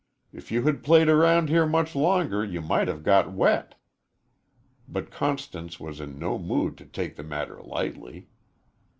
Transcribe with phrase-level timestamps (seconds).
[0.33, 3.75] If you had played around here much longer you might have got wet."
[4.87, 8.27] But Constance was in no mood to take the matter lightly.